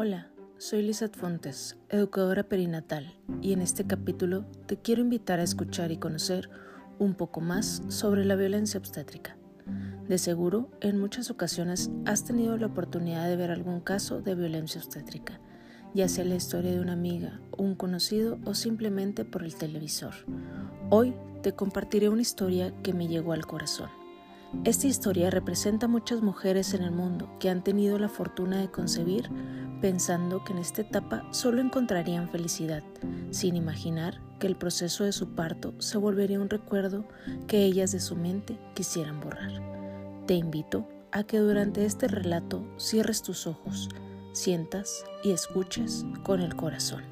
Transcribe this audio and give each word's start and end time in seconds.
Hola, 0.00 0.28
soy 0.58 0.82
Lizeth 0.82 1.16
Fontes, 1.16 1.76
educadora 1.88 2.44
perinatal, 2.44 3.16
y 3.42 3.52
en 3.52 3.60
este 3.60 3.84
capítulo 3.84 4.44
te 4.66 4.76
quiero 4.76 5.02
invitar 5.02 5.40
a 5.40 5.42
escuchar 5.42 5.90
y 5.90 5.96
conocer 5.96 6.50
un 7.00 7.14
poco 7.14 7.40
más 7.40 7.82
sobre 7.88 8.24
la 8.24 8.36
violencia 8.36 8.78
obstétrica. 8.78 9.36
De 10.06 10.18
seguro, 10.18 10.70
en 10.80 11.00
muchas 11.00 11.32
ocasiones 11.32 11.90
has 12.06 12.24
tenido 12.24 12.56
la 12.56 12.68
oportunidad 12.68 13.28
de 13.28 13.34
ver 13.34 13.50
algún 13.50 13.80
caso 13.80 14.22
de 14.22 14.36
violencia 14.36 14.80
obstétrica, 14.80 15.40
ya 15.94 16.06
sea 16.06 16.24
la 16.24 16.36
historia 16.36 16.70
de 16.70 16.80
una 16.80 16.92
amiga, 16.92 17.40
un 17.56 17.74
conocido 17.74 18.38
o 18.44 18.54
simplemente 18.54 19.24
por 19.24 19.42
el 19.42 19.56
televisor. 19.56 20.14
Hoy 20.90 21.12
te 21.42 21.56
compartiré 21.56 22.08
una 22.08 22.22
historia 22.22 22.72
que 22.84 22.94
me 22.94 23.08
llegó 23.08 23.32
al 23.32 23.46
corazón. 23.46 23.90
Esta 24.64 24.86
historia 24.86 25.28
representa 25.28 25.86
a 25.86 25.90
muchas 25.90 26.22
mujeres 26.22 26.72
en 26.72 26.82
el 26.82 26.90
mundo 26.90 27.28
que 27.38 27.50
han 27.50 27.62
tenido 27.62 27.98
la 27.98 28.08
fortuna 28.08 28.58
de 28.58 28.70
concebir 28.70 29.28
pensando 29.80 30.44
que 30.44 30.52
en 30.52 30.58
esta 30.58 30.82
etapa 30.82 31.24
solo 31.30 31.60
encontrarían 31.60 32.28
felicidad, 32.28 32.82
sin 33.30 33.56
imaginar 33.56 34.20
que 34.38 34.46
el 34.46 34.56
proceso 34.56 35.04
de 35.04 35.12
su 35.12 35.34
parto 35.34 35.74
se 35.78 35.98
volvería 35.98 36.40
un 36.40 36.50
recuerdo 36.50 37.04
que 37.46 37.64
ellas 37.64 37.92
de 37.92 38.00
su 38.00 38.16
mente 38.16 38.58
quisieran 38.74 39.20
borrar. 39.20 39.52
Te 40.26 40.34
invito 40.34 40.86
a 41.12 41.24
que 41.24 41.38
durante 41.38 41.84
este 41.84 42.08
relato 42.08 42.64
cierres 42.76 43.22
tus 43.22 43.46
ojos, 43.46 43.88
sientas 44.32 45.04
y 45.24 45.30
escuches 45.30 46.04
con 46.22 46.40
el 46.40 46.54
corazón. 46.54 47.02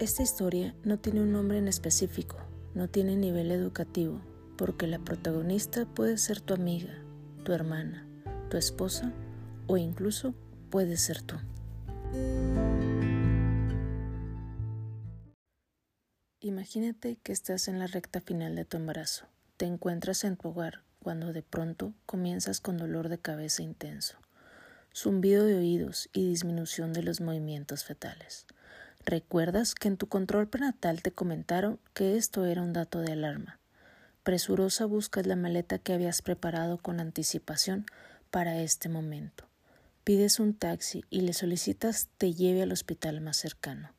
Esta 0.00 0.22
historia 0.22 0.74
no 0.82 0.98
tiene 0.98 1.20
un 1.20 1.30
nombre 1.30 1.58
en 1.58 1.68
específico, 1.68 2.38
no 2.72 2.88
tiene 2.88 3.16
nivel 3.16 3.50
educativo, 3.50 4.22
porque 4.56 4.86
la 4.86 4.98
protagonista 4.98 5.84
puede 5.84 6.16
ser 6.16 6.40
tu 6.40 6.54
amiga, 6.54 7.04
tu 7.44 7.52
hermana, 7.52 8.06
tu 8.48 8.56
esposa 8.56 9.12
o 9.66 9.76
incluso 9.76 10.34
puede 10.70 10.96
ser 10.96 11.20
tú. 11.20 11.36
Imagínate 16.40 17.18
que 17.22 17.32
estás 17.32 17.68
en 17.68 17.78
la 17.78 17.86
recta 17.86 18.22
final 18.22 18.56
de 18.56 18.64
tu 18.64 18.78
embarazo. 18.78 19.26
Te 19.58 19.66
encuentras 19.66 20.24
en 20.24 20.38
tu 20.38 20.48
hogar 20.48 20.82
cuando 21.02 21.34
de 21.34 21.42
pronto 21.42 21.92
comienzas 22.06 22.60
con 22.60 22.78
dolor 22.78 23.10
de 23.10 23.18
cabeza 23.18 23.62
intenso, 23.62 24.16
zumbido 24.96 25.44
de 25.44 25.56
oídos 25.56 26.08
y 26.14 26.26
disminución 26.26 26.94
de 26.94 27.02
los 27.02 27.20
movimientos 27.20 27.84
fetales. 27.84 28.46
¿Recuerdas 29.10 29.74
que 29.74 29.88
en 29.88 29.96
tu 29.96 30.06
control 30.06 30.46
prenatal 30.46 31.02
te 31.02 31.10
comentaron 31.10 31.80
que 31.94 32.16
esto 32.16 32.46
era 32.46 32.62
un 32.62 32.72
dato 32.72 33.00
de 33.00 33.14
alarma? 33.14 33.58
Presurosa 34.22 34.84
buscas 34.84 35.26
la 35.26 35.34
maleta 35.34 35.80
que 35.80 35.92
habías 35.92 36.22
preparado 36.22 36.78
con 36.78 37.00
anticipación 37.00 37.86
para 38.30 38.60
este 38.60 38.88
momento. 38.88 39.48
Pides 40.04 40.38
un 40.38 40.54
taxi 40.54 41.02
y 41.10 41.22
le 41.22 41.32
solicitas 41.32 42.06
te 42.18 42.34
lleve 42.34 42.62
al 42.62 42.70
hospital 42.70 43.20
más 43.20 43.36
cercano. 43.36 43.92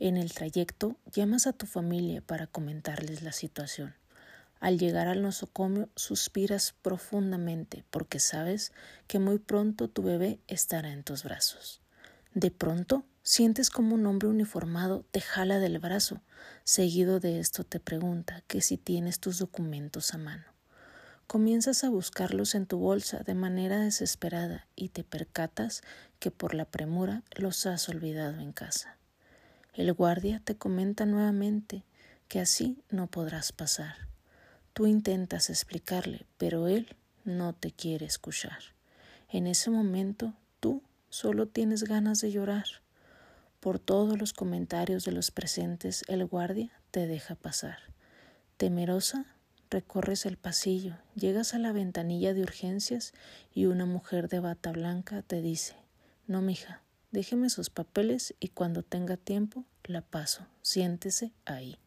En 0.00 0.16
el 0.16 0.32
trayecto 0.32 0.96
llamas 1.12 1.46
a 1.46 1.52
tu 1.52 1.66
familia 1.66 2.22
para 2.22 2.46
comentarles 2.46 3.20
la 3.20 3.32
situación. 3.32 3.94
Al 4.60 4.78
llegar 4.78 5.08
al 5.08 5.20
nosocomio 5.20 5.90
suspiras 5.94 6.74
profundamente 6.80 7.84
porque 7.90 8.18
sabes 8.18 8.72
que 9.08 9.18
muy 9.18 9.38
pronto 9.38 9.88
tu 9.88 10.02
bebé 10.02 10.40
estará 10.46 10.90
en 10.90 11.04
tus 11.04 11.22
brazos. 11.22 11.82
De 12.32 12.50
pronto 12.50 13.04
sientes 13.24 13.70
como 13.70 13.94
un 13.94 14.06
hombre 14.06 14.28
uniformado 14.28 15.04
te 15.10 15.20
jala 15.20 15.58
del 15.58 15.78
brazo. 15.78 16.20
Seguido 16.62 17.20
de 17.20 17.40
esto 17.40 17.64
te 17.64 17.80
pregunta 17.80 18.44
que 18.46 18.60
si 18.60 18.76
tienes 18.76 19.18
tus 19.18 19.38
documentos 19.38 20.12
a 20.14 20.18
mano. 20.18 20.44
Comienzas 21.26 21.84
a 21.84 21.88
buscarlos 21.88 22.54
en 22.54 22.66
tu 22.66 22.78
bolsa 22.78 23.20
de 23.20 23.34
manera 23.34 23.80
desesperada 23.80 24.68
y 24.76 24.90
te 24.90 25.04
percatas 25.04 25.82
que 26.18 26.30
por 26.30 26.54
la 26.54 26.66
premura 26.66 27.22
los 27.34 27.64
has 27.64 27.88
olvidado 27.88 28.40
en 28.40 28.52
casa. 28.52 28.98
El 29.72 29.92
guardia 29.94 30.42
te 30.44 30.56
comenta 30.56 31.06
nuevamente 31.06 31.82
que 32.28 32.40
así 32.40 32.78
no 32.90 33.06
podrás 33.06 33.52
pasar. 33.52 34.06
Tú 34.74 34.86
intentas 34.86 35.48
explicarle, 35.48 36.26
pero 36.36 36.68
él 36.68 36.94
no 37.24 37.54
te 37.54 37.72
quiere 37.72 38.04
escuchar. 38.04 38.58
En 39.30 39.46
ese 39.46 39.70
momento 39.70 40.34
tú 40.60 40.82
solo 41.08 41.46
tienes 41.46 41.84
ganas 41.84 42.20
de 42.20 42.30
llorar. 42.30 42.83
Por 43.64 43.78
todos 43.78 44.18
los 44.18 44.34
comentarios 44.34 45.06
de 45.06 45.12
los 45.12 45.30
presentes, 45.30 46.04
el 46.08 46.26
guardia 46.26 46.70
te 46.90 47.06
deja 47.06 47.34
pasar. 47.34 47.78
Temerosa, 48.58 49.24
recorres 49.70 50.26
el 50.26 50.36
pasillo, 50.36 50.98
llegas 51.14 51.54
a 51.54 51.58
la 51.58 51.72
ventanilla 51.72 52.34
de 52.34 52.42
urgencias 52.42 53.14
y 53.54 53.64
una 53.64 53.86
mujer 53.86 54.28
de 54.28 54.40
bata 54.40 54.70
blanca 54.70 55.22
te 55.22 55.40
dice: 55.40 55.76
No, 56.26 56.42
mija, 56.42 56.82
déjeme 57.10 57.48
sus 57.48 57.70
papeles 57.70 58.34
y 58.38 58.48
cuando 58.48 58.82
tenga 58.82 59.16
tiempo 59.16 59.64
la 59.84 60.02
paso. 60.02 60.46
Siéntese 60.60 61.32
ahí. 61.46 61.78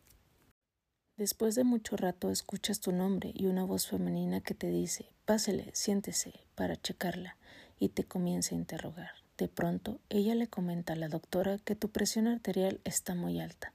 Después 1.15 1.53
de 1.53 1.63
mucho 1.63 1.95
rato 1.95 2.31
escuchas 2.31 2.79
tu 2.79 2.91
nombre 2.91 3.31
y 3.35 3.45
una 3.45 3.63
voz 3.63 3.85
femenina 3.85 4.41
que 4.41 4.55
te 4.55 4.71
dice: 4.71 5.11
Pásele, 5.25 5.69
siéntese, 5.75 6.33
para 6.55 6.75
checarla 6.75 7.37
y 7.77 7.89
te 7.89 8.03
comienza 8.03 8.55
a 8.55 8.57
interrogar. 8.57 9.26
De 9.37 9.47
pronto, 9.47 9.99
ella 10.09 10.33
le 10.33 10.47
comenta 10.47 10.93
a 10.93 10.95
la 10.95 11.09
doctora 11.09 11.59
que 11.59 11.75
tu 11.75 11.89
presión 11.89 12.27
arterial 12.27 12.81
está 12.85 13.13
muy 13.13 13.39
alta. 13.39 13.71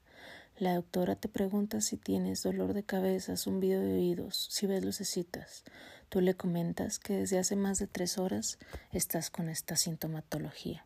La 0.59 0.75
doctora 0.75 1.15
te 1.15 1.29
pregunta 1.29 1.81
si 1.81 1.97
tienes 1.97 2.43
dolor 2.43 2.75
de 2.75 2.83
cabeza, 2.83 3.37
zumbido 3.37 3.81
de 3.81 3.95
oídos, 3.95 4.49
si 4.51 4.67
ves 4.67 4.85
lucecitas. 4.85 5.63
Tú 6.09 6.21
le 6.21 6.35
comentas 6.35 6.99
que 6.99 7.15
desde 7.15 7.39
hace 7.39 7.55
más 7.55 7.79
de 7.79 7.87
tres 7.87 8.19
horas 8.19 8.59
estás 8.91 9.31
con 9.31 9.49
esta 9.49 9.77
sintomatología. 9.77 10.85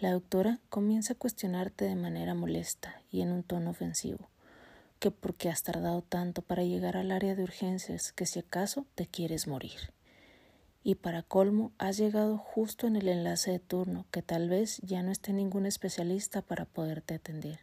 La 0.00 0.12
doctora 0.12 0.60
comienza 0.68 1.14
a 1.14 1.18
cuestionarte 1.18 1.84
de 1.84 1.96
manera 1.96 2.34
molesta 2.34 3.00
y 3.10 3.20
en 3.20 3.32
un 3.32 3.42
tono 3.42 3.70
ofensivo, 3.70 4.28
que 5.00 5.10
por 5.10 5.34
qué 5.34 5.48
has 5.48 5.64
tardado 5.64 6.02
tanto 6.02 6.40
para 6.40 6.62
llegar 6.62 6.96
al 6.96 7.10
área 7.10 7.34
de 7.34 7.42
urgencias, 7.42 8.12
que 8.12 8.26
si 8.26 8.38
acaso 8.38 8.86
te 8.94 9.06
quieres 9.06 9.48
morir 9.48 9.92
y 10.84 10.96
para 10.96 11.22
colmo 11.22 11.72
has 11.78 11.96
llegado 11.96 12.36
justo 12.36 12.86
en 12.86 12.96
el 12.96 13.08
enlace 13.08 13.50
de 13.50 13.58
turno 13.58 14.04
que 14.10 14.20
tal 14.20 14.50
vez 14.50 14.78
ya 14.82 15.02
no 15.02 15.10
esté 15.10 15.32
ningún 15.32 15.64
especialista 15.64 16.42
para 16.42 16.66
poderte 16.66 17.14
atender 17.14 17.58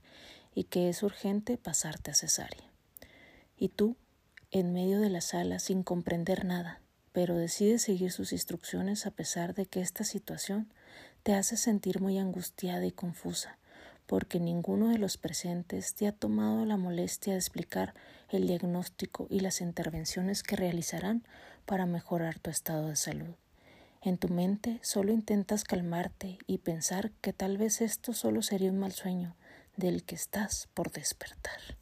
y 0.56 0.66
que 0.66 0.90
es 0.90 1.04
urgente 1.04 1.58
pasarte 1.58 2.12
a 2.12 2.16
cesárea. 2.16 2.70
Y 3.56 3.70
tú, 3.70 3.96
en 4.50 4.74
medio 4.74 5.00
de 5.00 5.09
la 5.09 5.22
sala 5.22 5.59
sin 5.59 5.84
comprender 5.84 6.46
nada, 6.46 6.82
pero 7.14 7.38
decides 7.38 7.84
seguir 7.84 8.12
sus 8.12 8.34
instrucciones 8.34 9.06
a 9.06 9.12
pesar 9.12 9.53
de 9.53 9.68
que 9.68 9.82
esta 9.82 10.03
situación 10.03 10.74
te 11.22 11.36
hace 11.36 11.58
sentir 11.58 12.02
muy 12.02 12.18
angustiada 12.18 12.86
y 12.88 12.92
confusa, 12.92 13.59
porque 14.12 14.42
ninguno 14.42 14.90
de 14.90 14.98
los 14.98 15.16
presentes 15.16 15.96
te 15.96 16.06
ha 16.06 16.12
tomado 16.12 16.66
la 16.66 16.76
molestia 16.76 17.32
de 17.32 17.40
explicar 17.40 17.94
el 18.28 18.46
diagnóstico 18.46 19.26
y 19.30 19.40
las 19.40 19.62
intervenciones 19.62 20.44
que 20.44 20.58
realizarán 20.58 21.24
para 21.66 21.86
mejorar 21.86 22.38
tu 22.38 22.50
estado 22.50 22.90
de 22.90 22.98
salud. 22.98 23.36
En 24.02 24.18
tu 24.18 24.28
mente 24.28 24.82
solo 24.84 25.14
intentas 25.14 25.64
calmarte 25.64 26.40
y 26.46 26.58
pensar 26.58 27.12
que 27.22 27.32
tal 27.32 27.58
vez 27.58 27.80
esto 27.80 28.12
solo 28.12 28.42
sería 28.42 28.70
un 28.70 28.80
mal 28.80 28.92
sueño 28.92 29.38
del 29.78 30.04
que 30.04 30.16
estás 30.16 30.68
por 30.74 30.92
despertar. 30.92 31.78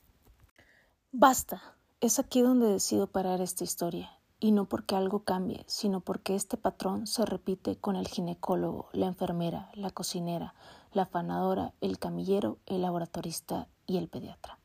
Basta, 1.11 1.77
es 1.99 2.19
aquí 2.19 2.41
donde 2.41 2.67
decido 2.67 3.07
parar 3.07 3.41
esta 3.41 3.63
historia, 3.63 4.18
y 4.39 4.51
no 4.51 4.65
porque 4.65 4.95
algo 4.95 5.23
cambie, 5.23 5.63
sino 5.67 5.99
porque 5.99 6.35
este 6.35 6.57
patrón 6.57 7.07
se 7.07 7.25
repite 7.25 7.75
con 7.75 7.95
el 7.95 8.07
ginecólogo, 8.07 8.87
la 8.93 9.07
enfermera, 9.07 9.69
la 9.73 9.91
cocinera, 9.91 10.53
la 10.93 11.03
afanadora, 11.03 11.73
el 11.81 11.99
camillero, 11.99 12.57
el 12.65 12.81
laboratorista 12.81 13.67
y 13.85 13.97
el 13.97 14.07
pediatra. 14.07 14.57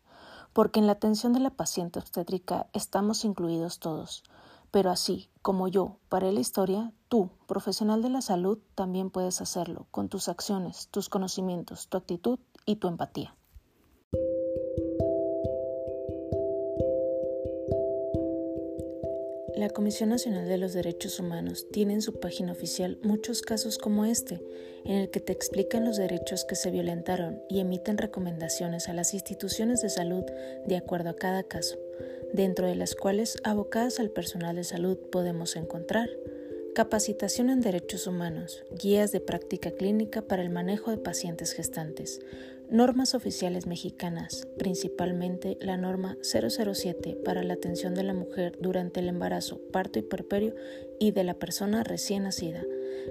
Porque 0.53 0.79
en 0.79 0.87
la 0.87 0.93
atención 0.93 1.33
de 1.33 1.41
la 1.41 1.51
paciente 1.51 1.99
obstétrica 1.99 2.69
estamos 2.73 3.25
incluidos 3.25 3.81
todos, 3.81 4.23
pero 4.71 4.91
así 4.91 5.29
como 5.43 5.69
yo 5.69 5.97
paré 6.09 6.33
la 6.33 6.41
historia, 6.41 6.93
tú, 7.09 7.31
profesional 7.47 8.03
de 8.03 8.11
la 8.11 8.23
salud, 8.23 8.59
también 8.75 9.11
puedes 9.11 9.41
hacerlo 9.41 9.87
con 9.91 10.09
tus 10.09 10.29
acciones, 10.29 10.89
tus 10.89 11.09
conocimientos, 11.09 11.89
tu 11.89 11.97
actitud 11.97 12.39
y 12.65 12.77
tu 12.77 12.89
empatía. 12.89 13.35
La 19.57 19.71
Comisión 19.71 20.09
Nacional 20.09 20.49
de 20.49 20.59
los 20.59 20.73
Derechos 20.73 21.21
Humanos 21.21 21.69
tiene 21.71 21.95
en 21.95 22.03
su 22.03 22.19
página 22.19 22.51
oficial 22.51 22.99
muchos 23.03 23.41
casos 23.41 23.79
como 23.79 24.05
este, 24.05 24.41
en 24.85 24.97
el 24.97 25.11
que 25.11 25.21
te 25.21 25.33
explican 25.33 25.85
los 25.85 25.97
derechos 25.97 26.45
que 26.45 26.57
se 26.57 26.73
violentaron 26.73 27.41
y 27.49 27.61
emiten 27.61 27.97
recomendaciones 27.97 28.89
a 28.89 28.95
las 28.95 29.15
instituciones 29.15 29.81
de 29.81 29.91
salud 29.91 30.25
de 30.67 30.77
acuerdo 30.77 31.11
a 31.11 31.17
cada 31.17 31.45
caso 31.45 31.79
dentro 32.33 32.67
de 32.67 32.75
las 32.75 32.97
cuales 32.97 33.39
abocadas 33.45 34.01
al 34.01 34.11
personal 34.11 34.57
de 34.57 34.65
salud 34.65 34.99
podemos 35.13 35.55
encontrar 35.55 36.11
Capacitación 36.75 37.51
en 37.51 37.61
Derechos 37.61 38.09
Humanos, 38.09 38.65
guías 38.73 39.13
de 39.13 39.21
práctica 39.21 39.71
clínica 39.71 40.23
para 40.23 40.43
el 40.43 40.51
manejo 40.51 40.91
de 40.91 40.97
pacientes 40.97 41.53
gestantes, 41.53 42.21
normas 42.69 43.15
oficiales 43.15 43.69
mexicanas, 43.69 44.49
principalmente 44.59 45.57
la 45.61 45.77
norma 45.77 46.19
007 46.23 47.17
para 47.25 47.45
la 47.45 47.55
atención 47.55 47.95
de 47.95 48.03
la 48.03 48.13
mujer 48.13 48.59
durante 48.61 48.99
el 48.99 49.09
embarazo, 49.09 49.61
parto 49.71 50.01
y 50.01 50.03
perperio 50.03 50.57
y 50.99 51.13
de 51.13 51.23
la 51.23 51.35
persona 51.35 51.85
recién 51.85 52.25
nacida, 52.25 52.65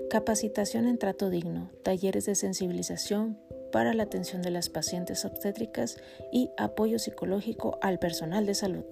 capacitación 0.10 0.86
en 0.86 0.98
trato 0.98 1.30
digno, 1.30 1.72
talleres 1.84 2.26
de 2.26 2.36
sensibilización 2.36 3.40
para 3.72 3.94
la 3.94 4.04
atención 4.04 4.42
de 4.42 4.52
las 4.52 4.68
pacientes 4.68 5.24
obstétricas 5.24 5.96
y 6.34 6.50
apoyo 6.58 7.00
psicológico 7.00 7.80
al 7.82 7.98
personal 7.98 8.46
de 8.46 8.56
salud. 8.56 8.84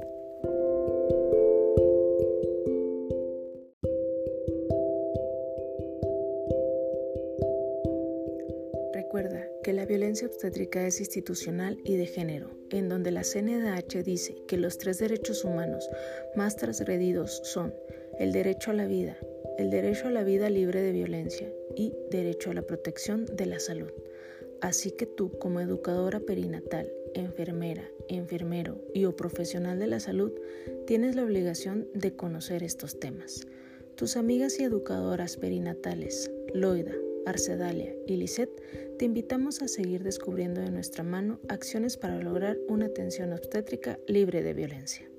Que 9.64 9.74
la 9.74 9.86
violencia 9.86 10.28
obstétrica 10.28 10.86
es 10.86 11.00
institucional 11.00 11.80
y 11.84 11.96
de 11.98 12.06
género, 12.06 12.50
en 12.70 12.90
donde 12.90 13.12
la 13.12 13.24
CNDH 13.24 14.04
dice 14.04 14.36
que 14.48 14.58
los 14.58 14.78
tres 14.78 14.98
derechos 15.00 15.44
humanos 15.44 15.90
más 16.36 16.56
transgredidos 16.56 17.42
son 17.44 17.74
el 18.20 18.32
derecho 18.32 18.72
a 18.72 18.74
la 18.74 18.88
vida, 18.88 19.18
el 19.58 19.70
derecho 19.70 20.08
a 20.08 20.12
la 20.12 20.24
vida 20.24 20.50
libre 20.50 20.82
de 20.82 20.92
violencia 20.92 21.52
y 21.76 21.94
derecho 22.10 22.52
a 22.52 22.54
la 22.54 22.64
protección 22.64 23.26
de 23.26 23.46
la 23.46 23.60
salud. 23.60 23.92
Así 24.62 24.92
que 24.92 25.06
tú, 25.06 25.32
como 25.40 25.60
educadora 25.60 26.20
perinatal, 26.20 26.92
enfermera, 27.14 27.90
enfermero 28.10 28.82
y 28.94 29.06
o 29.06 29.16
profesional 29.16 29.80
de 29.80 29.88
la 29.88 30.00
salud, 30.00 30.32
tienes 30.86 31.16
la 31.16 31.24
obligación 31.24 31.88
de 31.94 32.16
conocer 32.16 32.64
estos 32.64 33.00
temas. 33.00 33.48
Tus 33.96 34.18
amigas 34.18 34.60
y 34.60 34.64
educadoras 34.64 35.38
perinatales, 35.38 36.32
Loida, 36.54 36.94
Arcedalia 37.26 37.94
y 38.08 38.16
Lisette, 38.16 38.62
te 38.98 39.06
invitamos 39.06 39.62
a 39.62 39.68
seguir 39.68 40.04
descubriendo 40.04 40.62
de 40.62 40.72
nuestra 40.72 41.04
mano 41.04 41.40
acciones 41.50 41.98
para 41.98 42.22
lograr 42.22 42.58
una 42.68 42.88
atención 42.88 43.34
obstétrica 43.34 44.00
libre 44.08 44.44
de 44.44 44.54
violencia. 44.54 45.11